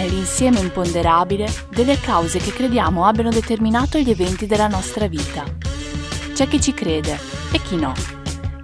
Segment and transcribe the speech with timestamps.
[0.00, 5.44] è l'insieme imponderabile delle cause che crediamo abbiano determinato gli eventi della nostra vita.
[6.32, 7.18] C'è chi ci crede
[7.52, 7.92] e chi no.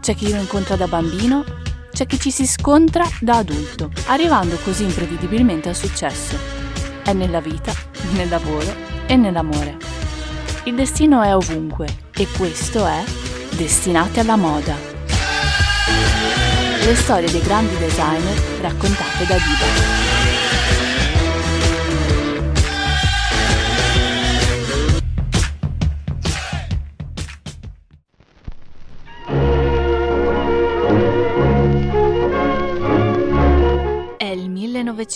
[0.00, 1.44] C'è chi lo incontra da bambino,
[1.92, 6.38] c'è chi ci si scontra da adulto, arrivando così imprevedibilmente al successo.
[7.02, 7.72] È nella vita,
[8.12, 8.74] nel lavoro
[9.06, 9.76] e nell'amore.
[10.64, 13.04] Il destino è ovunque e questo è
[13.50, 14.74] Destinati alla moda.
[16.82, 20.05] Le storie dei grandi designer raccontate da Diva.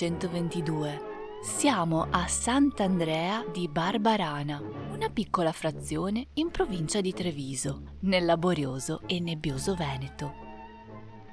[0.01, 1.09] 1922.
[1.43, 9.21] Siamo a Sant'Andrea di Barbarana, una piccola frazione in provincia di Treviso, nel laborioso e
[9.21, 10.49] nebbioso Veneto.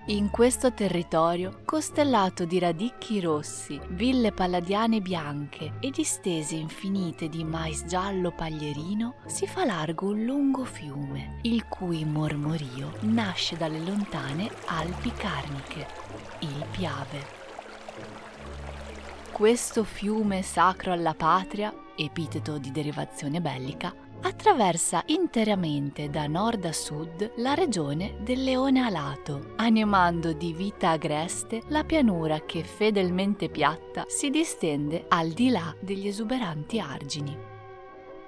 [0.08, 7.86] In questo territorio, costellato di radicchi rossi, ville palladiane bianche e distese infinite di mais
[7.86, 15.11] giallo paglierino, si fa largo un lungo fiume, il cui mormorio nasce dalle lontane Alpi
[15.11, 15.88] Carniche,
[16.39, 17.47] il Piave.
[19.38, 27.33] Questo fiume sacro alla patria, epiteto di derivazione bellica, attraversa interamente da nord a sud
[27.35, 34.31] la regione del Leone Alato, animando di vita agreste la pianura che fedelmente piatta si
[34.31, 37.38] distende al di là degli esuberanti argini.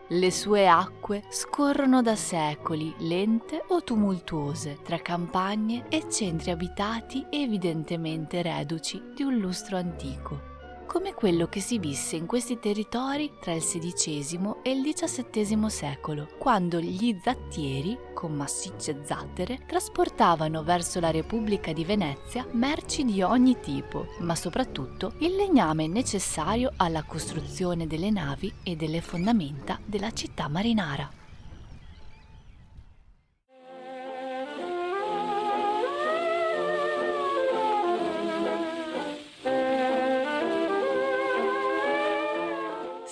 [0.10, 8.44] Le sue acque scorrono da secoli, lente o tumultuose, tra campagne e centri abitati evidentemente
[8.44, 10.49] reduci di un lustro antico
[10.90, 16.30] come quello che si visse in questi territori tra il XVI e il XVII secolo,
[16.40, 23.60] quando gli zattieri, con massicce zattere, trasportavano verso la Repubblica di Venezia merci di ogni
[23.60, 30.48] tipo, ma soprattutto il legname necessario alla costruzione delle navi e delle fondamenta della città
[30.48, 31.19] marinara.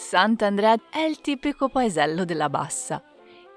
[0.10, 3.04] Sant'Andrea è il tipico paesello della Bassa.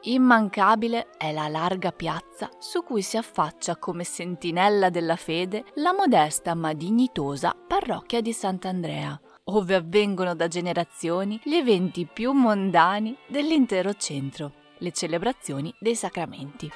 [0.01, 6.57] Immancabile è la larga piazza su cui si affaccia come sentinella della fede la modesta
[6.57, 14.53] ma dignitosa parrocchia di Sant'Andrea, ove avvengono da generazioni gli eventi più mondani dell'intero centro,
[14.79, 16.69] le celebrazioni dei sacramenti.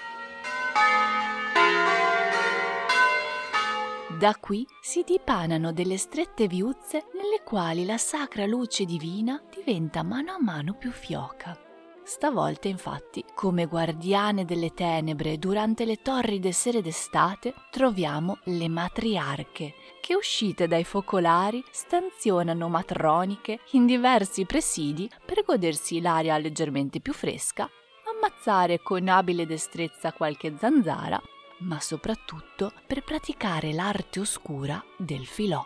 [4.18, 10.30] Da qui si dipanano delle strette viuzze nelle quali la sacra luce divina diventa mano
[10.30, 11.58] a mano più fioca.
[12.04, 20.14] Stavolta infatti, come guardiane delle tenebre durante le torride sere d'estate, troviamo le matriarche, che
[20.14, 27.68] uscite dai focolari stanzionano matroniche in diversi presidi per godersi l'aria leggermente più fresca,
[28.14, 31.20] ammazzare con abile destrezza qualche zanzara
[31.58, 35.64] ma soprattutto per praticare l'arte oscura del filò.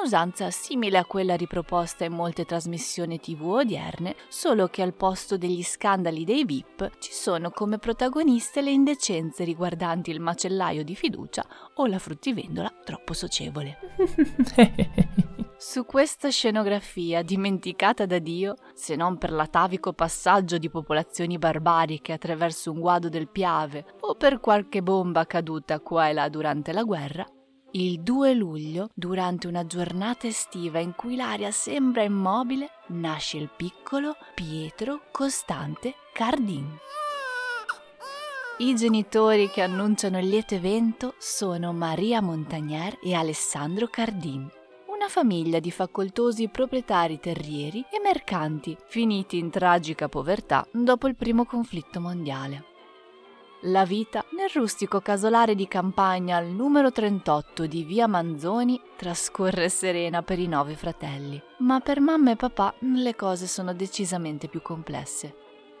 [0.00, 5.62] Un'usanza simile a quella riproposta in molte trasmissioni tv odierne, solo che al posto degli
[5.62, 11.44] scandali dei VIP ci sono come protagoniste le indecenze riguardanti il macellaio di fiducia
[11.74, 13.78] o la fruttivendola troppo socievole.
[15.62, 22.72] Su questa scenografia, dimenticata da Dio, se non per l'atavico passaggio di popolazioni barbariche attraverso
[22.72, 27.26] un guado del Piave o per qualche bomba caduta qua e là durante la guerra,
[27.72, 34.16] il 2 luglio, durante una giornata estiva in cui l'aria sembra immobile, nasce il piccolo
[34.34, 36.74] Pietro Costante Cardin.
[38.60, 44.50] I genitori che annunciano il lieto evento sono Maria Montagnier e Alessandro Cardin
[45.00, 51.46] una famiglia di facoltosi proprietari terrieri e mercanti, finiti in tragica povertà dopo il primo
[51.46, 52.64] conflitto mondiale.
[53.62, 60.20] La vita nel rustico casolare di campagna al numero 38 di via Manzoni trascorre serena
[60.22, 65.34] per i nove fratelli, ma per mamma e papà le cose sono decisamente più complesse.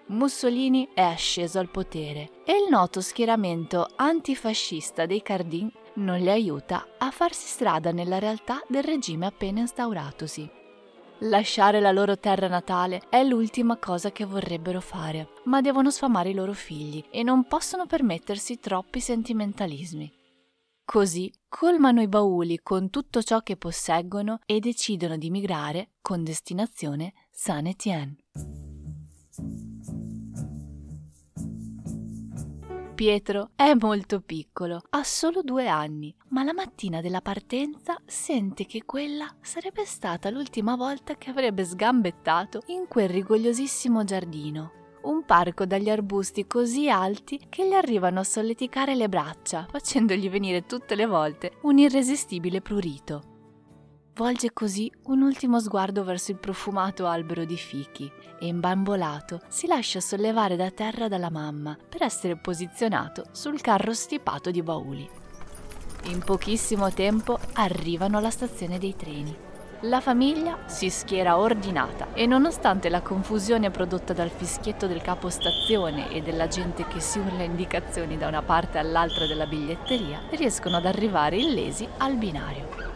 [0.06, 6.86] Mussolini è asceso al potere e il noto schieramento antifascista dei Cardin non li aiuta
[6.98, 10.58] a farsi strada nella realtà del regime appena instauratosi.
[11.24, 16.34] Lasciare la loro terra natale è l'ultima cosa che vorrebbero fare, ma devono sfamare i
[16.34, 20.10] loro figli e non possono permettersi troppi sentimentalismi.
[20.82, 27.12] Così colmano i bauli con tutto ciò che posseggono e decidono di migrare con destinazione
[27.30, 28.16] Saint-Étienne.
[33.00, 38.84] Pietro è molto piccolo, ha solo due anni, ma la mattina della partenza sente che
[38.84, 44.72] quella sarebbe stata l'ultima volta che avrebbe sgambettato in quel rigogliosissimo giardino.
[45.04, 50.66] Un parco dagli arbusti così alti che gli arrivano a solleticare le braccia, facendogli venire
[50.66, 53.29] tutte le volte un irresistibile prurito.
[54.14, 60.00] Volge così un ultimo sguardo verso il profumato albero di fichi e imbambolato si lascia
[60.00, 65.08] sollevare da terra dalla mamma per essere posizionato sul carro stipato di bauli.
[66.04, 69.34] In pochissimo tempo arrivano alla stazione dei treni.
[69.84, 76.20] La famiglia si schiera ordinata e nonostante la confusione prodotta dal fischietto del capostazione e
[76.20, 81.38] della gente che si urla indicazioni da una parte all'altra della biglietteria, riescono ad arrivare
[81.38, 82.89] illesi al binario.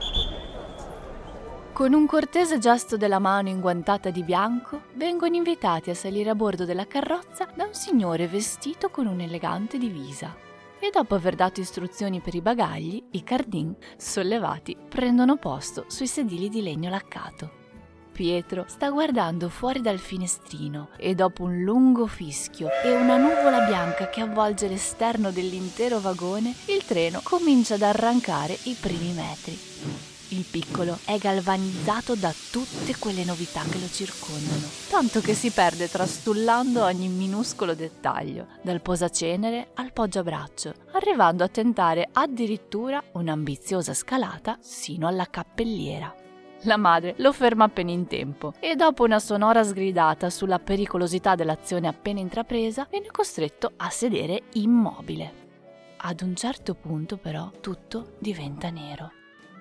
[1.74, 6.64] Con un cortese gesto della mano inguantata di bianco, vengono invitati a salire a bordo
[6.64, 10.36] della carrozza da un signore vestito con un'elegante divisa.
[10.78, 16.48] E dopo aver dato istruzioni per i bagagli, i cardin, sollevati, prendono posto sui sedili
[16.48, 17.50] di legno laccato.
[18.12, 24.08] Pietro sta guardando fuori dal finestrino e dopo un lungo fischio e una nuvola bianca
[24.10, 30.13] che avvolge l'esterno dell'intero vagone, il treno comincia ad arrancare i primi metri.
[30.28, 35.88] Il piccolo è galvanizzato da tutte quelle novità che lo circondano, tanto che si perde
[35.88, 45.06] trastullando ogni minuscolo dettaglio, dal posacenere al poggiabraccio, arrivando a tentare addirittura un'ambiziosa scalata sino
[45.06, 46.12] alla cappelliera.
[46.62, 51.86] La madre lo ferma appena in tempo e dopo una sonora sgridata sulla pericolosità dell'azione
[51.86, 55.42] appena intrapresa viene costretto a sedere immobile.
[55.98, 59.12] Ad un certo punto però tutto diventa nero.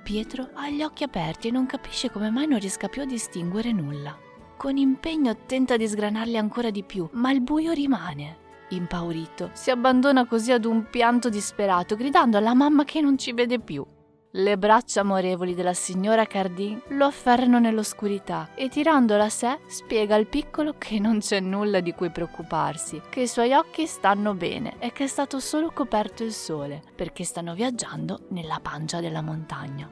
[0.04, 3.72] Pietro ha gli occhi aperti e non capisce come mai non riesca più a distinguere
[3.72, 4.18] nulla.
[4.58, 8.40] Con impegno tenta di sgranarli ancora di più, ma il buio rimane.
[8.70, 13.60] Impaurito, si abbandona così ad un pianto disperato, gridando alla mamma che non ci vede
[13.60, 13.86] più.
[14.36, 20.26] Le braccia amorevoli della signora Cardin lo afferrano nell'oscurità e tirandola a sé spiega al
[20.26, 24.92] piccolo che non c'è nulla di cui preoccuparsi, che i suoi occhi stanno bene e
[24.92, 29.88] che è stato solo coperto il sole perché stanno viaggiando nella pancia della montagna.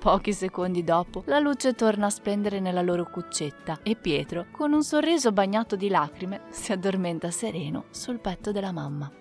[0.00, 4.82] Pochi secondi dopo la luce torna a splendere nella loro cuccetta e Pietro, con un
[4.82, 9.19] sorriso bagnato di lacrime, si addormenta sereno sul petto della mamma.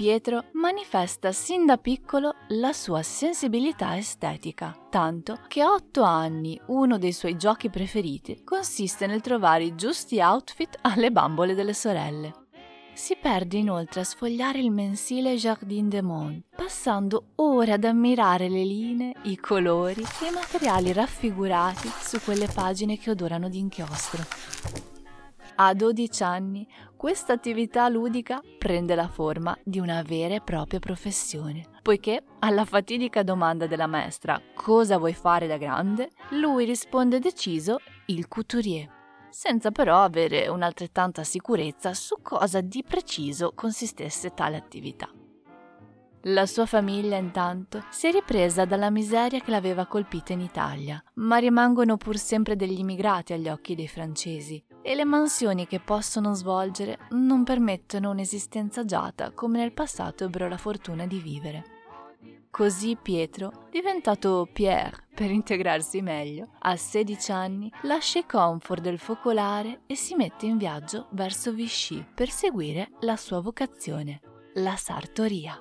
[0.00, 6.96] Pietro manifesta sin da piccolo la sua sensibilità estetica, tanto che a otto anni uno
[6.96, 12.46] dei suoi giochi preferiti consiste nel trovare i giusti outfit alle bambole delle sorelle.
[12.94, 18.64] Si perde inoltre a sfogliare il mensile Jardin des Mondes, passando ore ad ammirare le
[18.64, 24.24] linee, i colori e i materiali raffigurati su quelle pagine che odorano di inchiostro.
[25.56, 26.66] A 12 anni
[27.00, 33.22] questa attività ludica prende la forma di una vera e propria professione, poiché alla fatidica
[33.22, 38.86] domanda della maestra cosa vuoi fare da grande, lui risponde deciso il couturier,
[39.30, 45.08] senza però avere un'altrettanta sicurezza su cosa di preciso consistesse tale attività.
[46.24, 51.38] La sua famiglia intanto si è ripresa dalla miseria che l'aveva colpita in Italia, ma
[51.38, 56.98] rimangono pur sempre degli immigrati agli occhi dei francesi e le mansioni che possono svolgere
[57.12, 61.64] non permettono un'esistenza agiata come nel passato ebbero la fortuna di vivere.
[62.50, 69.82] Così Pietro, diventato Pierre per integrarsi meglio, a 16 anni lascia i comfort del focolare
[69.86, 74.20] e si mette in viaggio verso Vichy per seguire la sua vocazione,
[74.54, 75.58] la sartoria.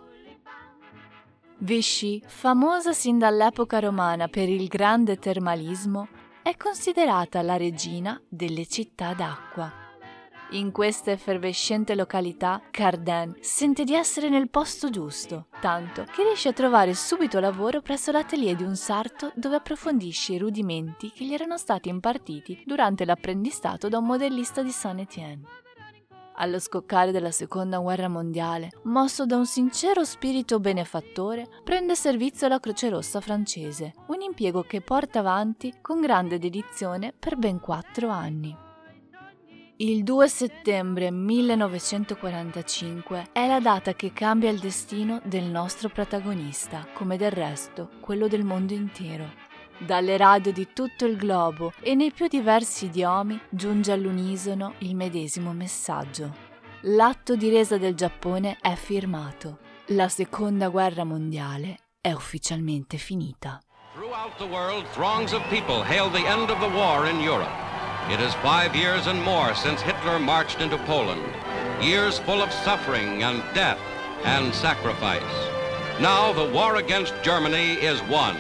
[1.62, 6.08] Vichy, famosa sin dall'epoca romana per il grande termalismo,
[6.42, 9.70] è considerata la regina delle città d'acqua.
[10.52, 16.54] In questa effervescente località, Carden sente di essere nel posto giusto, tanto che riesce a
[16.54, 21.58] trovare subito lavoro presso l'atelier di un sarto dove approfondisce i rudimenti che gli erano
[21.58, 25.68] stati impartiti durante l'apprendistato da un modellista di Saint-Étienne
[26.40, 32.60] allo scoccare della seconda guerra mondiale, mosso da un sincero spirito benefattore, prende servizio alla
[32.60, 38.68] Croce Rossa francese, un impiego che porta avanti con grande dedizione per ben quattro anni.
[39.82, 47.16] Il 2 settembre 1945 è la data che cambia il destino del nostro protagonista, come
[47.16, 49.49] del resto quello del mondo intero
[49.80, 55.54] dalle radio di tutto il globo e nei più diversi idiomi giunge all'unisono il medesimo
[55.54, 56.48] messaggio.
[56.82, 59.60] L'atto di resa del Giappone è firmato.
[59.88, 63.60] La seconda guerra mondiale è ufficialmente finita.
[63.96, 67.52] Throughout the world, throngs of people hail the end of the war in Europe.
[68.10, 71.22] It is five years and more since Hitler marched into Poland.
[71.82, 73.80] Years full of suffering and death
[74.24, 75.22] and sacrifice.
[76.00, 78.38] Now the war against Germany is won.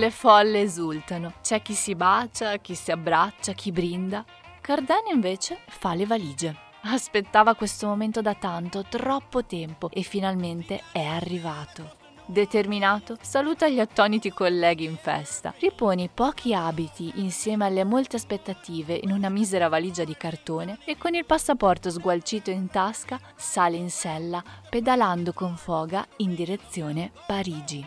[0.00, 1.34] Le folle esultano.
[1.42, 4.24] C'è chi si bacia, chi si abbraccia, chi brinda.
[4.62, 6.56] Cardano invece fa le valigie.
[6.84, 11.98] Aspettava questo momento da tanto, troppo tempo e finalmente è arrivato.
[12.24, 18.98] Determinato, saluta gli attoniti colleghi in festa, ripone i pochi abiti insieme alle molte aspettative
[19.02, 23.90] in una misera valigia di cartone e con il passaporto sgualcito in tasca sale in
[23.90, 27.86] sella pedalando con foga in direzione Parigi.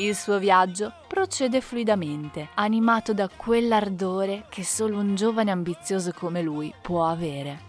[0.00, 6.72] Il suo viaggio procede fluidamente, animato da quell'ardore che solo un giovane ambizioso come lui
[6.80, 7.68] può avere.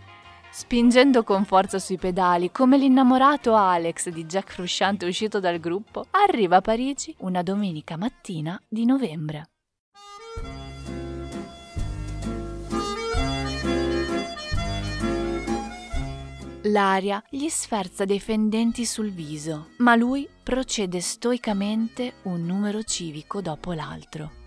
[0.50, 6.56] Spingendo con forza sui pedali, come l'innamorato Alex di Jack Frusciante uscito dal gruppo, arriva
[6.56, 9.51] a Parigi una domenica mattina di novembre.
[16.72, 23.74] L'aria gli sferza dei fendenti sul viso, ma lui procede stoicamente un numero civico dopo
[23.74, 24.40] l'altro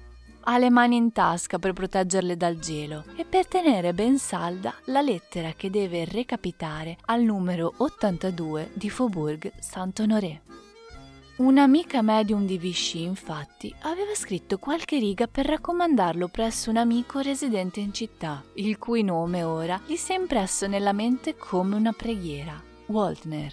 [0.44, 5.00] ha le mani in tasca per proteggerle dal gelo e per tenere ben salda la
[5.00, 10.53] lettera che deve recapitare al numero 82 di Faubourg Saint-Honoré.
[11.36, 17.80] Un'amica medium di Vichy, infatti, aveva scritto qualche riga per raccomandarlo presso un amico residente
[17.80, 22.62] in città, il cui nome ora gli si è impresso nella mente come una preghiera,
[22.86, 23.52] Waltner.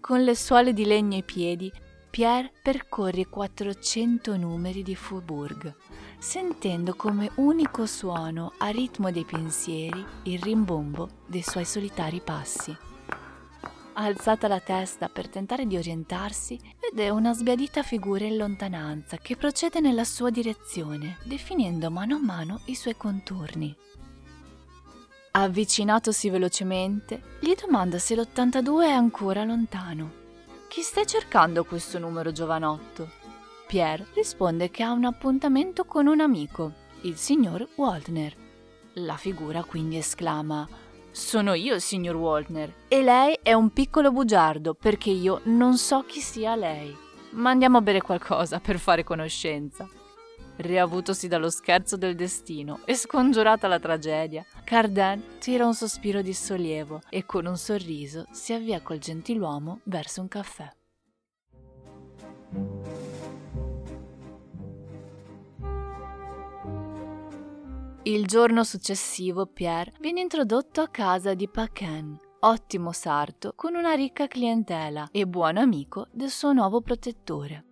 [0.00, 1.70] Con le suole di legno ai piedi,
[2.08, 5.74] Pierre percorre i 400 numeri di Faubourg,
[6.18, 12.87] sentendo come unico suono a ritmo dei pensieri il rimbombo dei suoi solitari passi.
[14.00, 19.80] Alzata la testa per tentare di orientarsi, vede una sbiadita figura in lontananza che procede
[19.80, 23.74] nella sua direzione, definendo mano a mano i suoi contorni.
[25.32, 30.12] Avvicinatosi velocemente, gli domanda se l'82 è ancora lontano.
[30.68, 33.10] Chi stai cercando questo numero giovanotto?
[33.66, 38.32] Pierre risponde che ha un appuntamento con un amico, il signor Waldner.
[38.92, 40.86] La figura quindi esclama
[41.18, 46.20] Sono io, signor Waldner, e lei è un piccolo bugiardo perché io non so chi
[46.20, 46.96] sia lei.
[47.30, 49.86] Ma andiamo a bere qualcosa per fare conoscenza.
[50.56, 57.00] Riavutosi dallo scherzo del destino e scongiurata la tragedia, Cardan tira un sospiro di sollievo
[57.10, 60.72] e con un sorriso si avvia col gentiluomo verso un caffè.
[68.08, 74.26] Il giorno successivo Pierre viene introdotto a casa di Paquin, ottimo sarto con una ricca
[74.26, 77.66] clientela e buon amico del suo nuovo protettore.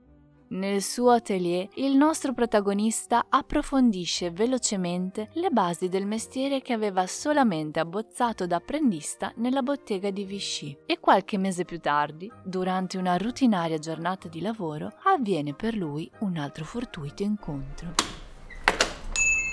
[0.48, 7.80] Nel suo atelier il nostro protagonista approfondisce velocemente le basi del mestiere che aveva solamente
[7.80, 13.78] abbozzato da apprendista nella bottega di Vichy e qualche mese più tardi, durante una rutinaria
[13.78, 18.25] giornata di lavoro, avviene per lui un altro fortuito incontro.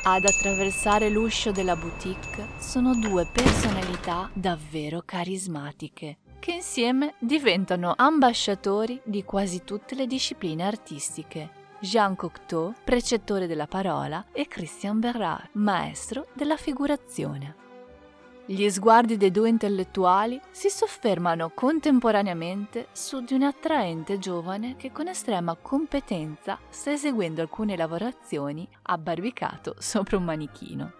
[0.05, 9.23] Ad attraversare l'uscio della boutique sono due personalità davvero carismatiche che insieme diventano ambasciatori di
[9.23, 11.61] quasi tutte le discipline artistiche.
[11.79, 17.62] Jean Cocteau, precettore della parola, e Christian Berard, maestro della figurazione.
[18.45, 25.07] Gli sguardi dei due intellettuali si soffermano contemporaneamente su di un attraente giovane che con
[25.07, 30.91] estrema competenza sta eseguendo alcune lavorazioni abbarbicato sopra un manichino.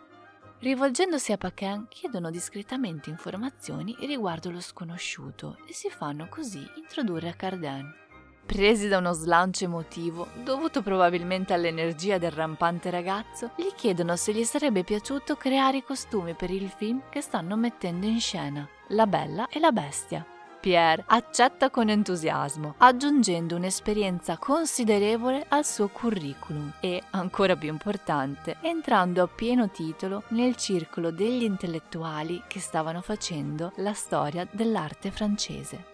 [0.60, 7.34] Rivolgendosi a Paquin chiedono discretamente informazioni riguardo lo sconosciuto e si fanno così introdurre a
[7.34, 8.03] Cardan.
[8.46, 14.44] Presi da uno slancio emotivo, dovuto probabilmente all'energia del rampante ragazzo, gli chiedono se gli
[14.44, 19.48] sarebbe piaciuto creare i costumi per il film che stanno mettendo in scena, La Bella
[19.48, 20.26] e la Bestia.
[20.60, 29.24] Pierre accetta con entusiasmo, aggiungendo un'esperienza considerevole al suo curriculum e, ancora più importante, entrando
[29.24, 35.92] a pieno titolo nel circolo degli intellettuali che stavano facendo la storia dell'arte francese.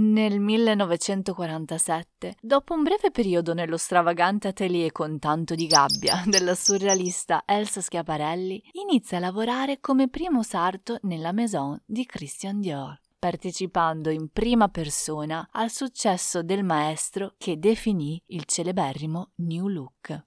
[0.00, 7.42] Nel 1947, dopo un breve periodo nello stravagante atelier con tanto di gabbia della surrealista
[7.44, 12.96] Elsa Schiaparelli, inizia a lavorare come primo sarto nella maison di Christian Dior.
[13.18, 20.26] partecipando in prima persona al successo del maestro che definì il celeberrimo New Look.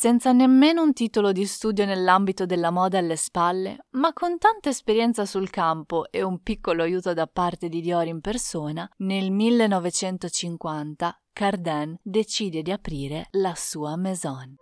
[0.00, 5.26] Senza nemmeno un titolo di studio nell'ambito della moda alle spalle, ma con tanta esperienza
[5.26, 11.98] sul campo e un piccolo aiuto da parte di Dior in persona, nel 1950 Cardin
[12.00, 14.54] decide di aprire la sua maison.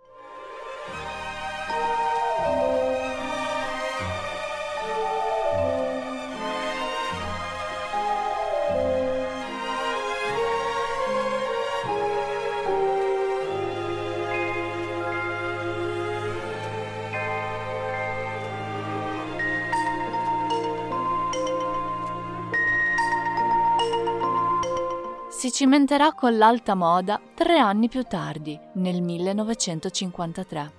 [25.37, 30.73] Si cimenterà con l'alta moda tre anni più tardi, nel 1953.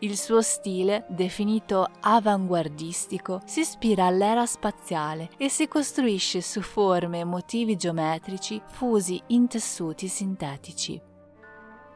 [0.00, 7.24] Il suo stile, definito avanguardistico, si ispira all'era spaziale e si costruisce su forme e
[7.24, 11.00] motivi geometrici fusi in tessuti sintetici.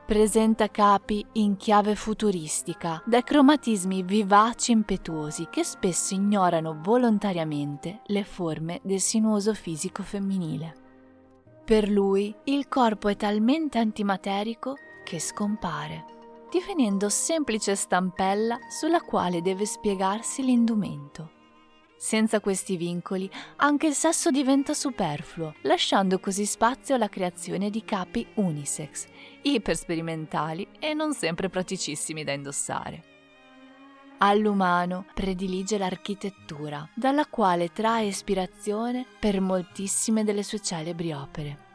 [0.07, 8.25] Presenta capi in chiave futuristica, da cromatismi vivaci e impetuosi che spesso ignorano volontariamente le
[8.25, 10.87] forme del sinuoso fisico femminile.
[11.69, 16.07] Per lui il corpo è talmente antimaterico che scompare,
[16.51, 21.31] divenendo semplice stampella sulla quale deve spiegarsi l'indumento.
[21.95, 28.27] Senza questi vincoli, anche il sesso diventa superfluo, lasciando così spazio alla creazione di capi
[28.37, 29.05] unisex,
[29.43, 33.18] ipersperimentali e non sempre praticissimi da indossare.
[34.21, 41.67] All'umano predilige l'architettura, dalla quale trae ispirazione per moltissime delle sue celebri opere.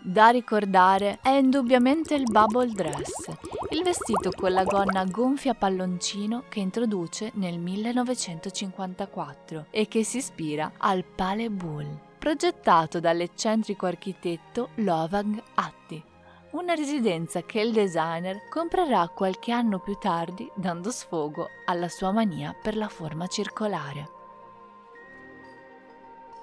[0.00, 3.26] Da ricordare è indubbiamente il bubble dress,
[3.70, 10.72] il vestito con la gonna gonfia palloncino che introduce nel 1954 e che si ispira
[10.76, 16.04] al Pale Bull, progettato dall'eccentrico architetto Lovang Atti
[16.52, 22.54] una residenza che il designer comprerà qualche anno più tardi dando sfogo alla sua mania
[22.60, 24.16] per la forma circolare.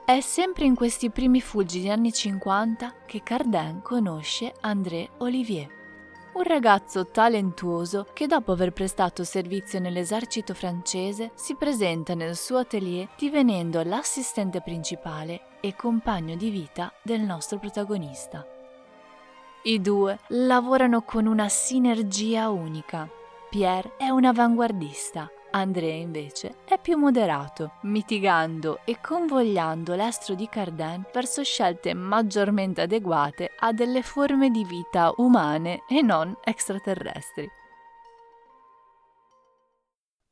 [0.05, 5.67] È sempre in questi primi fulgidi anni 50 che Cardin conosce André Olivier,
[6.33, 13.09] un ragazzo talentuoso che dopo aver prestato servizio nell'esercito francese si presenta nel suo atelier
[13.17, 18.54] divenendo l'assistente principale e compagno di vita del nostro protagonista.
[19.67, 23.09] I due lavorano con una sinergia unica.
[23.49, 31.03] Pierre è un avanguardista, André invece è più moderato, mitigando e convogliando l'estro di Cardin
[31.11, 37.49] verso scelte maggiormente adeguate a delle forme di vita umane e non extraterrestri.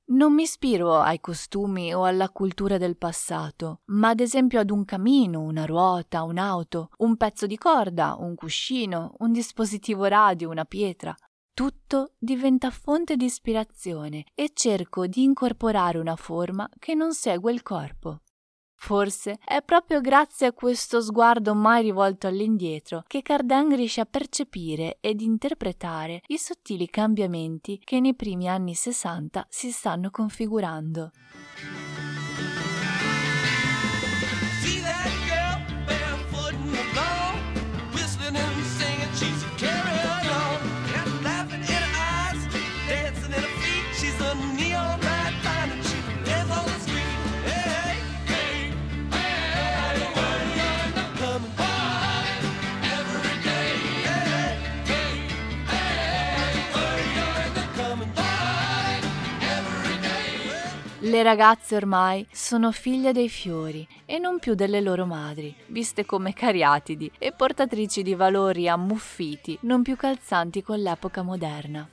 [0.06, 4.84] Non mi ispiro ai costumi o alla cultura del passato, ma ad esempio ad un
[4.84, 11.16] camino, una ruota, un'auto, un pezzo di corda, un cuscino, un dispositivo radio, una pietra.
[11.54, 17.62] Tutto diventa fonte di ispirazione e cerco di incorporare una forma che non segue il
[17.62, 18.23] corpo.
[18.84, 24.98] Forse è proprio grazie a questo sguardo mai rivolto all'indietro che Cardin riesce a percepire
[25.00, 31.12] ed interpretare i sottili cambiamenti che nei primi anni 60 si stanno configurando.
[61.14, 66.34] Le ragazze ormai sono figlie dei fiori e non più delle loro madri, viste come
[66.34, 71.88] cariatidi e portatrici di valori ammuffiti non più calzanti con l'epoca moderna.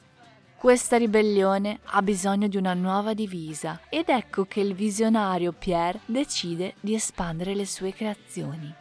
[0.56, 6.76] Questa ribellione ha bisogno di una nuova divisa ed ecco che il visionario Pierre decide
[6.80, 8.74] di espandere le sue creazioni.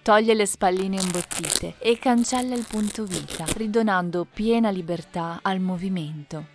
[0.00, 6.51] Toglie le spalline imbottite e cancella il punto vita, ridonando piena libertà al movimento.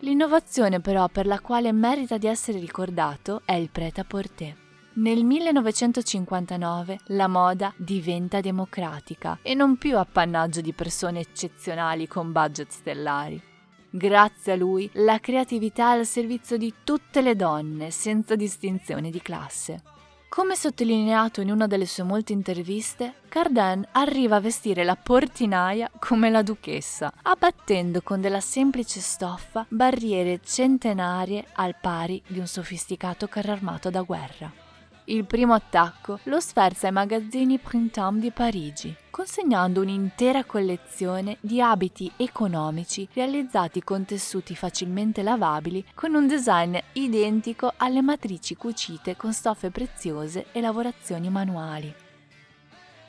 [0.00, 4.54] L'innovazione però per la quale merita di essere ricordato è il prêt-à-porter.
[4.94, 12.70] Nel 1959 la moda diventa democratica e non più appannaggio di persone eccezionali con budget
[12.70, 13.40] stellari.
[13.88, 19.22] Grazie a lui la creatività è al servizio di tutte le donne senza distinzione di
[19.22, 19.82] classe.
[20.28, 26.30] Come sottolineato in una delle sue molte interviste, Cardin arriva a vestire la portinaia come
[26.30, 33.52] la duchessa, abbattendo con della semplice stoffa barriere centenarie al pari di un sofisticato carro
[33.52, 34.65] armato da guerra.
[35.08, 42.10] Il primo attacco lo sferza ai magazzini Printemps di Parigi, consegnando un'intera collezione di abiti
[42.16, 49.70] economici realizzati con tessuti facilmente lavabili con un design identico alle matrici cucite con stoffe
[49.70, 52.05] preziose e lavorazioni manuali.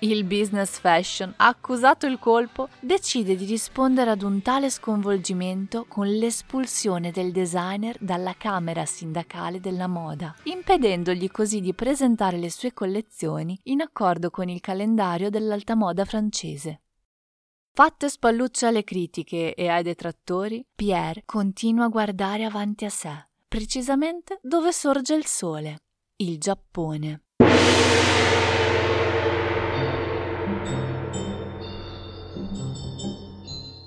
[0.02, 7.10] Il business fashion, accusato il colpo, decide di rispondere ad un tale sconvolgimento con l'espulsione
[7.10, 13.82] del designer dalla Camera sindacale della moda, impedendogli così di presentare le sue collezioni in
[13.82, 16.82] accordo con il calendario dell'alta moda francese.
[17.74, 24.38] Fatte spallucce alle critiche e ai detrattori, Pierre continua a guardare avanti a sé, precisamente
[24.44, 25.80] dove sorge il sole,
[26.18, 27.22] il Giappone.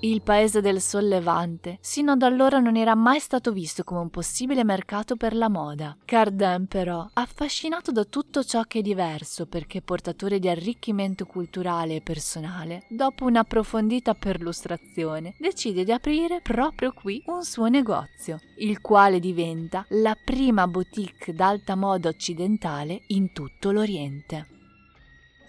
[0.03, 4.63] Il paese del sollevante sino ad allora non era mai stato visto come un possibile
[4.63, 5.95] mercato per la moda.
[6.05, 12.01] Cardin però, affascinato da tutto ciò che è diverso perché portatore di arricchimento culturale e
[12.01, 19.85] personale, dopo un'approfondita perlustrazione, decide di aprire proprio qui un suo negozio, il quale diventa
[19.89, 24.50] la prima boutique d'alta moda occidentale in tutto l'Oriente.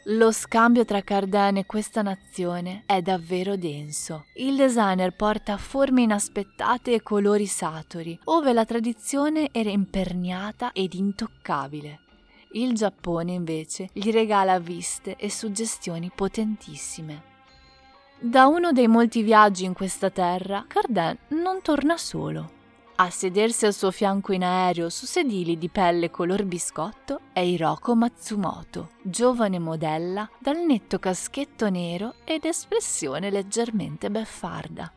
[0.06, 4.24] Lo scambio tra Cardin e questa nazione è davvero denso.
[4.34, 12.00] Il designer porta forme inaspettate e colori saturi, ove la tradizione era imperniata ed intoccabile.
[12.54, 17.22] Il Giappone invece gli regala viste e suggestioni potentissime.
[18.18, 22.60] Da uno dei molti viaggi in questa terra, Cardin non torna solo.
[23.02, 27.96] A sedersi al suo fianco in aereo su sedili di pelle color biscotto è Hiroko
[27.96, 34.92] Matsumoto, giovane modella dal netto caschetto nero ed espressione leggermente beffarda.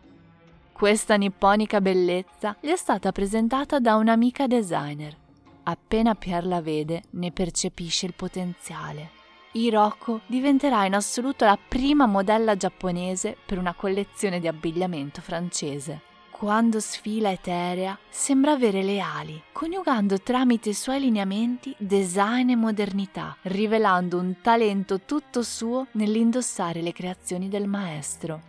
[0.71, 5.17] Questa nipponica bellezza gli è stata presentata da un'amica designer.
[5.63, 9.09] Appena Pierre la vede, ne percepisce il potenziale.
[9.53, 16.81] Hiroko diventerà in assoluto la prima modella giapponese per una collezione di abbigliamento francese quando
[16.81, 24.17] sfila eterea, sembra avere le ali, coniugando tramite i suoi lineamenti design e modernità, rivelando
[24.17, 28.41] un talento tutto suo nell'indossare le creazioni del maestro.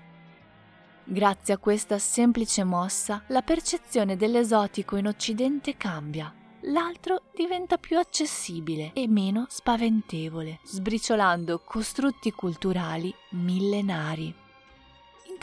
[1.05, 6.35] Grazie a questa semplice mossa, la percezione dell'esotico in Occidente cambia.
[6.63, 14.45] L'altro diventa più accessibile e meno spaventevole, sbriciolando costrutti culturali millenari.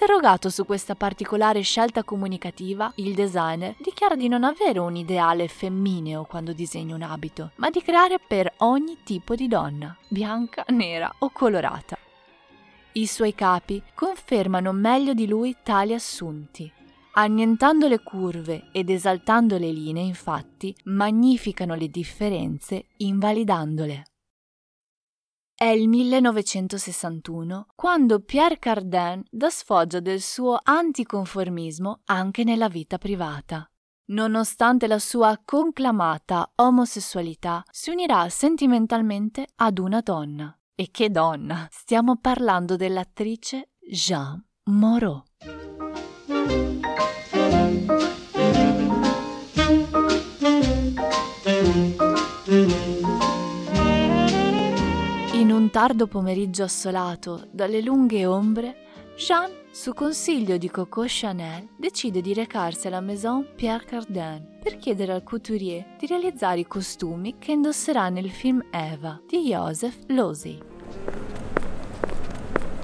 [0.04, 6.26] Interrogato su questa particolare scelta comunicativa, il designer dichiara di non avere un ideale femmineo
[6.26, 11.30] quando disegna un abito, ma di creare per ogni tipo di donna, bianca, nera o
[11.30, 11.98] colorata.
[12.92, 16.70] I suoi capi confermano meglio di lui tali assunti.
[17.14, 24.04] Annientando le curve ed esaltando le linee, infatti, magnificano le differenze invalidandole.
[25.64, 33.66] È il 1961 quando Pierre Cardin dà sfoggio del suo anticonformismo anche nella vita privata.
[34.08, 40.54] Nonostante la sua conclamata omosessualità, si unirà sentimentalmente ad una donna.
[40.76, 41.66] E che donna!
[41.72, 45.24] Stiamo parlando dell'attrice Jean Moreau.
[55.70, 58.76] Tardo pomeriggio assolato dalle lunghe ombre,
[59.16, 65.14] Jean, su consiglio di Coco Chanel, decide di recarsi alla Maison Pierre Cardin per chiedere
[65.14, 71.23] al couturier di realizzare i costumi che indosserà nel film Eva di Joseph Losey.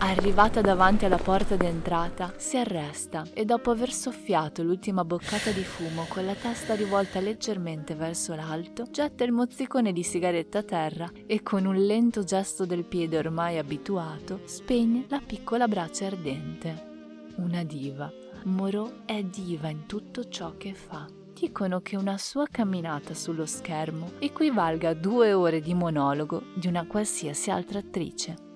[0.01, 6.05] Arrivata davanti alla porta d'entrata, si arresta e dopo aver soffiato l'ultima boccata di fumo
[6.07, 11.43] con la testa rivolta leggermente verso l'alto, getta il mozzicone di sigaretta a terra e
[11.43, 16.87] con un lento gesto del piede ormai abituato, spegne la piccola brace ardente.
[17.35, 18.09] Una diva.
[18.43, 24.11] Moreau è diva in tutto ciò che fa dicono che una sua camminata sullo schermo
[24.19, 28.47] equivalga a due ore di monologo di una qualsiasi altra attrice.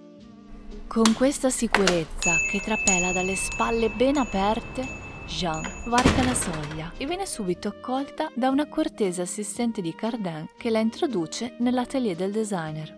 [0.94, 4.88] Con questa sicurezza che trapela dalle spalle ben aperte,
[5.26, 10.70] Jean varca la soglia e viene subito accolta da una cortese assistente di Cardin che
[10.70, 12.96] la introduce nell'atelier del designer.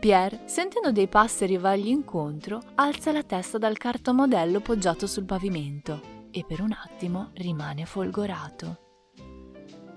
[0.00, 6.42] Pierre, sentendo dei passi arrivargli incontro, alza la testa dal cartomodello poggiato sul pavimento e
[6.48, 8.83] per un attimo rimane folgorato.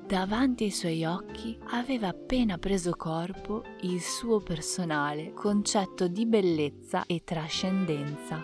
[0.08, 7.24] Davanti ai suoi occhi aveva appena preso corpo il suo personale concetto di bellezza e
[7.26, 8.42] trascendenza.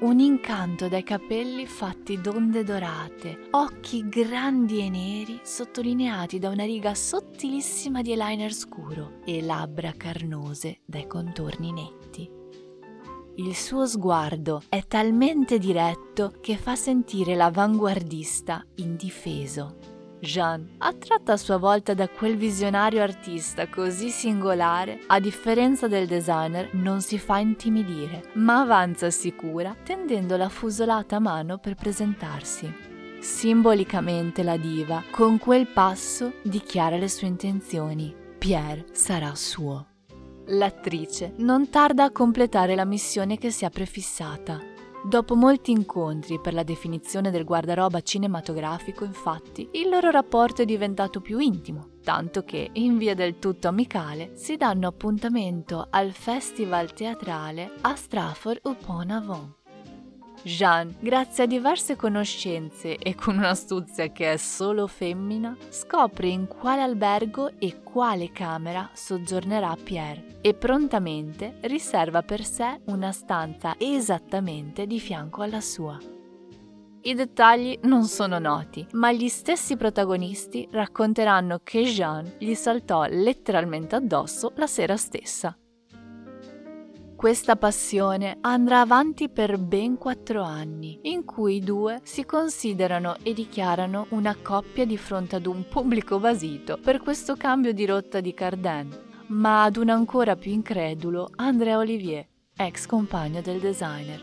[0.00, 6.94] un incanto dai capelli fatti d'onde dorate, occhi grandi e neri sottolineati da una riga
[6.94, 12.30] sottilissima di eyeliner scuro e labbra carnose dai contorni netti.
[13.36, 19.93] Il suo sguardo è talmente diretto che fa sentire l'avanguardista indifeso.
[20.24, 26.70] Jean, attratta a sua volta da quel visionario artista così singolare, a differenza del designer,
[26.72, 32.72] non si fa intimidire, ma avanza sicura, tendendo la fusolata mano per presentarsi.
[33.20, 38.14] Simbolicamente la diva, con quel passo, dichiara le sue intenzioni.
[38.38, 39.86] Pierre sarà suo.
[40.48, 44.72] L'attrice non tarda a completare la missione che si è prefissata
[45.06, 51.20] Dopo molti incontri per la definizione del guardaroba cinematografico, infatti, il loro rapporto è diventato
[51.20, 57.74] più intimo, tanto che, in via del tutto amicale, si danno appuntamento al Festival teatrale
[57.82, 59.63] a Stratford-upon-Avon.
[60.44, 66.82] Jean, grazie a diverse conoscenze e con un'astuzia che è solo femmina, scopre in quale
[66.82, 75.00] albergo e quale camera soggiornerà Pierre e prontamente riserva per sé una stanza esattamente di
[75.00, 75.98] fianco alla sua.
[77.06, 83.96] I dettagli non sono noti, ma gli stessi protagonisti racconteranno che Jean gli saltò letteralmente
[83.96, 85.56] addosso la sera stessa.
[87.24, 93.32] Questa passione andrà avanti per ben quattro anni, in cui i due si considerano e
[93.32, 98.34] dichiarano una coppia di fronte ad un pubblico basito per questo cambio di rotta di
[98.34, 104.22] Carden, ma ad un ancora più incredulo André Olivier, ex compagno del designer.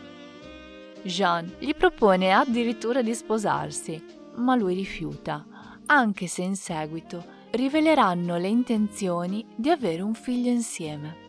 [1.02, 4.00] Jean gli propone addirittura di sposarsi,
[4.36, 5.44] ma lui rifiuta,
[5.86, 11.21] anche se in seguito riveleranno le intenzioni di avere un figlio insieme.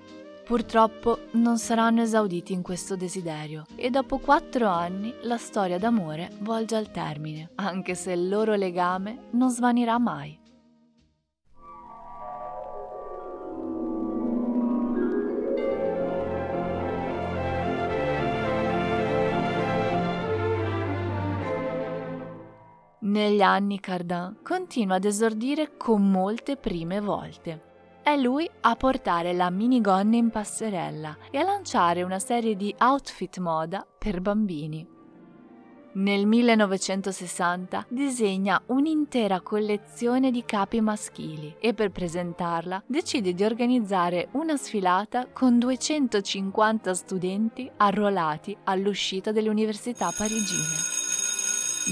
[0.44, 6.76] Purtroppo non saranno esauditi in questo desiderio e dopo quattro anni la storia d'amore volge
[6.76, 10.38] al termine, anche se il loro legame non svanirà mai.
[23.00, 27.72] Negli anni Cardin continua ad esordire con molte prime volte.
[28.04, 33.38] È lui a portare la minigonna in passerella e a lanciare una serie di outfit
[33.38, 34.86] moda per bambini.
[35.94, 44.58] Nel 1960 disegna un'intera collezione di capi maschili e per presentarla decide di organizzare una
[44.58, 50.92] sfilata con 250 studenti arruolati all'uscita delle università parigine.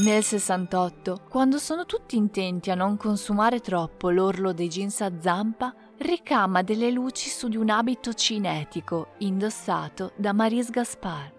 [0.04, 5.74] Nel 68, quando sono tutti intenti a non consumare troppo l'orlo dei jeans a zampa,
[6.02, 11.32] ricama delle luci su di un abito cinetico indossato da Maris Gaspar.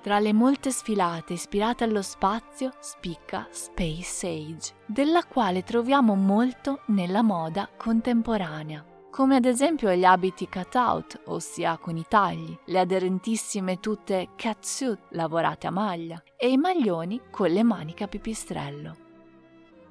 [0.00, 7.22] Tra le molte sfilate ispirate allo spazio spicca Space Age, della quale troviamo molto nella
[7.22, 14.30] moda contemporanea, come ad esempio gli abiti cut-out, ossia con i tagli, le aderentissime tute
[14.36, 19.03] catsuit lavorate a maglia e i maglioni con le maniche a pipistrello.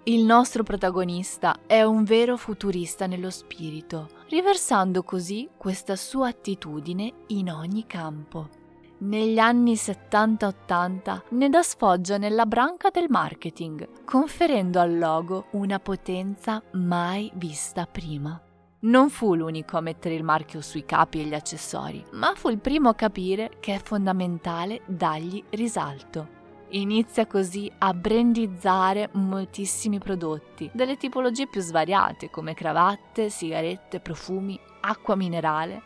[0.05, 7.49] Il nostro protagonista è un vero futurista nello spirito, riversando così questa sua attitudine in
[7.49, 8.49] ogni campo.
[8.97, 16.61] Negli anni 70-80 ne dà sfoggio nella branca del marketing, conferendo al logo una potenza
[16.73, 18.37] mai vista prima.
[18.81, 22.59] Non fu l'unico a mettere il marchio sui capi e gli accessori, ma fu il
[22.59, 26.41] primo a capire che è fondamentale dargli risalto.
[26.75, 35.15] Inizia così a brandizzare moltissimi prodotti, delle tipologie più svariate come cravatte, sigarette, profumi, acqua
[35.15, 35.83] minerale.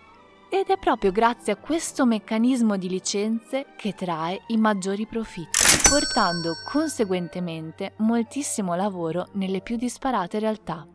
[0.49, 5.49] Ed è proprio grazie a questo meccanismo di licenze che trae i maggiori profitti,
[5.89, 10.87] portando conseguentemente moltissimo lavoro nelle più disparate realtà.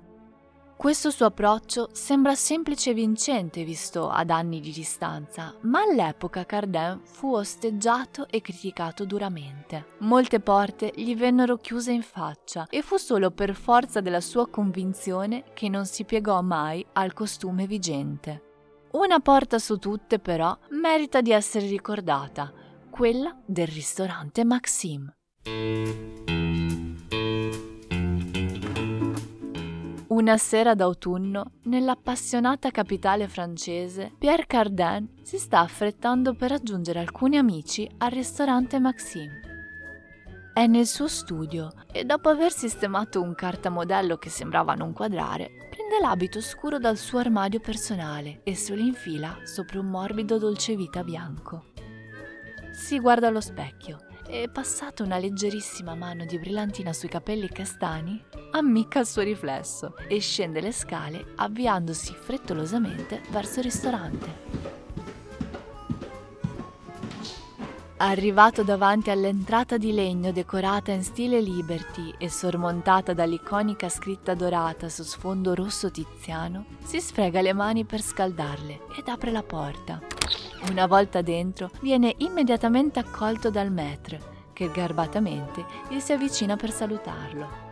[0.83, 6.99] Questo suo approccio sembra semplice e vincente visto ad anni di distanza, ma all'epoca Cardin
[7.05, 9.91] fu osteggiato e criticato duramente.
[9.99, 15.45] Molte porte gli vennero chiuse in faccia e fu solo per forza della sua convinzione
[15.55, 18.43] che non si piegò mai al costume vigente.
[18.95, 22.53] Una porta su tutte però merita di essere ricordata,
[22.91, 25.15] quella del ristorante Maxime.
[30.13, 37.91] Una sera d'autunno, nell'appassionata capitale francese, Pierre Cardin si sta affrettando per raggiungere alcuni amici
[37.97, 39.41] al ristorante Maxime.
[40.53, 45.99] È nel suo studio e dopo aver sistemato un cartamodello che sembrava non quadrare, prende
[45.99, 51.69] l'abito scuro dal suo armadio personale e se lo infila sopra un morbido dolcevita bianco.
[52.73, 58.21] si guarda allo specchio e, passata una leggerissima mano di brillantina sui capelli castani,
[58.53, 64.71] ammicca il suo riflesso e scende le scale avviandosi frettolosamente verso il ristorante.
[67.99, 75.05] Arrivato davanti all'entrata di legno decorata in stile Liberty e sormontata dall'iconica scritta dorata su
[75.05, 80.22] sfondo rosso tiziano, si sfrega le mani per scaldarle ed apre la porta.
[80.71, 84.21] Una volta dentro, viene immediatamente accolto dal maître,
[84.53, 87.71] che garbatamente gli si avvicina per salutarlo.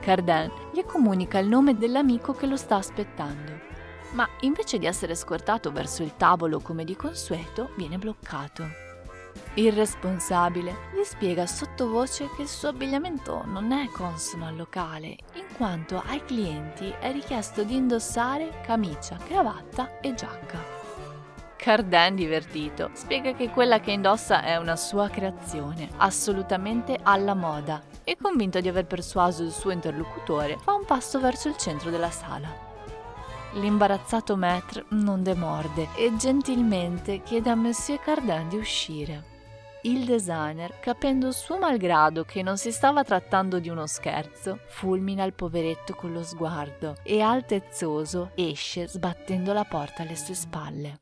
[0.00, 3.52] Cardin gli comunica il nome dell'amico che lo sta aspettando,
[4.12, 8.88] ma invece di essere scortato verso il tavolo come di consueto, viene bloccato.
[9.54, 15.46] Il responsabile gli spiega sottovoce che il suo abbigliamento non è consono al locale, in
[15.56, 20.79] quanto ai clienti è richiesto di indossare camicia, cravatta e giacca.
[21.60, 28.16] Cardan, divertito, spiega che quella che indossa è una sua creazione, assolutamente alla moda, e
[28.16, 32.48] convinto di aver persuaso il suo interlocutore, fa un passo verso il centro della sala.
[33.52, 39.24] L'imbarazzato maître non demorde e gentilmente chiede a Monsieur Cardin di uscire.
[39.82, 45.34] Il designer, capendo suo malgrado che non si stava trattando di uno scherzo, fulmina il
[45.34, 51.00] poveretto con lo sguardo e altezzoso esce sbattendo la porta alle sue spalle.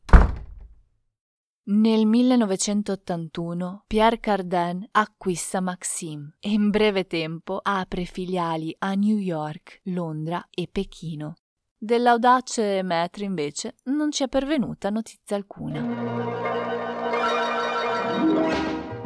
[1.70, 9.82] Nel 1981 Pierre Cardin acquista Maxim e in breve tempo apre filiali a New York,
[9.84, 11.34] Londra e Pechino.
[11.76, 16.37] Dell'audace Maître invece non ci è pervenuta notizia alcuna.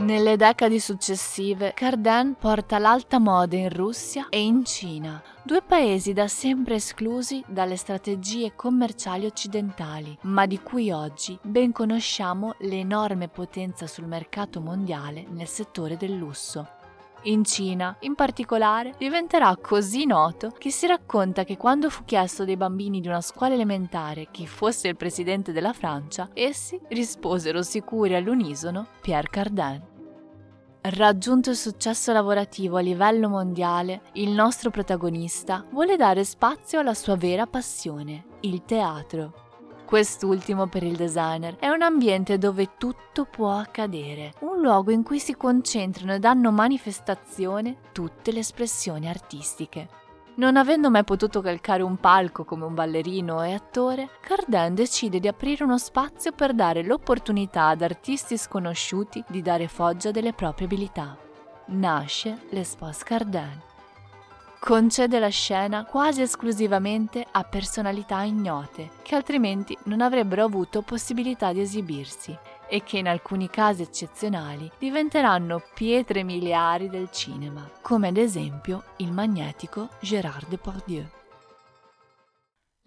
[0.03, 6.27] Nelle decadi successive, Cardin porta l'alta moda in Russia e in Cina, due paesi da
[6.27, 14.07] sempre esclusi dalle strategie commerciali occidentali, ma di cui oggi ben conosciamo l'enorme potenza sul
[14.07, 16.67] mercato mondiale nel settore del lusso.
[17.27, 22.57] In Cina, in particolare, diventerà così noto che si racconta che quando fu chiesto dai
[22.57, 28.89] bambini di una scuola elementare chi fosse il presidente della Francia, essi risposero sicuri all'unisono
[29.01, 29.91] Pierre Cardin.
[30.85, 37.15] Raggiunto il successo lavorativo a livello mondiale, il nostro protagonista vuole dare spazio alla sua
[37.15, 39.33] vera passione, il teatro.
[39.87, 45.21] Quest'ultimo per il designer è un ambiente dove tutto può accadere, un luogo in cui
[45.21, 49.89] si concentrano e danno manifestazione tutte le espressioni artistiche.
[50.35, 55.29] Non avendo mai potuto calcare un palco come un ballerino e attore, Cardin decide di
[55.29, 61.19] aprire uno spazio per dare l'opportunità ad artisti sconosciuti di dare foggia delle proprie abilità.
[61.67, 63.61] Nasce l'Espace Cardin.
[64.59, 71.61] Concede la scena quasi esclusivamente a personalità ignote, che altrimenti non avrebbero avuto possibilità di
[71.61, 72.35] esibirsi
[72.69, 79.13] e che in alcuni casi eccezionali diventeranno pietre miliari del cinema, come ad esempio il
[79.13, 81.21] magnetico Gérard Depardieu.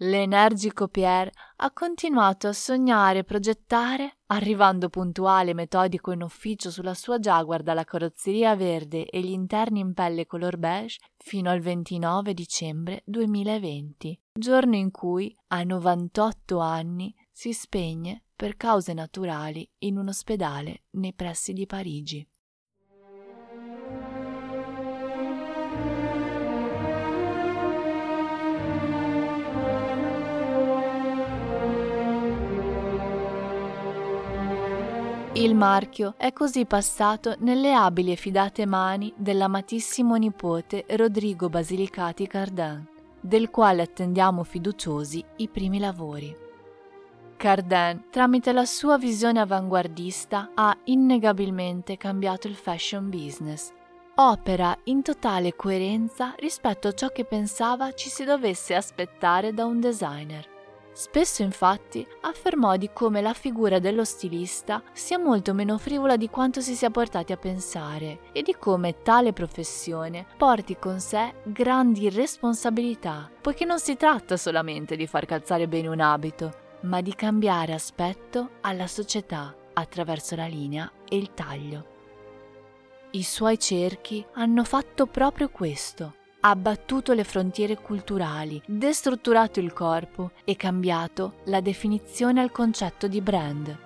[0.00, 6.92] L'energico Pierre ha continuato a sognare e progettare, arrivando puntuale e metodico in ufficio sulla
[6.92, 12.34] sua Jaguar dalla carrozzeria verde e gli interni in pelle color beige, fino al 29
[12.34, 20.08] dicembre 2020, giorno in cui, a 98 anni, si spegne per cause naturali in un
[20.08, 22.28] ospedale nei pressi di Parigi.
[35.32, 42.86] Il marchio è così passato nelle abili e fidate mani dell'amatissimo nipote Rodrigo Basilicati Cardin,
[43.20, 46.45] del quale attendiamo fiduciosi i primi lavori.
[47.36, 53.72] Cardin, tramite la sua visione avanguardista, ha innegabilmente cambiato il fashion business.
[54.14, 59.80] Opera in totale coerenza rispetto a ciò che pensava ci si dovesse aspettare da un
[59.80, 60.48] designer.
[60.92, 66.62] Spesso infatti affermò di come la figura dello stilista sia molto meno frivola di quanto
[66.62, 73.30] si sia portati a pensare e di come tale professione porti con sé grandi responsabilità,
[73.42, 78.50] poiché non si tratta solamente di far calzare bene un abito, ma di cambiare aspetto
[78.62, 81.94] alla società attraverso la linea e il taglio.
[83.10, 90.56] I suoi cerchi hanno fatto proprio questo, abbattuto le frontiere culturali, destrutturato il corpo e
[90.56, 93.84] cambiato la definizione al concetto di brand.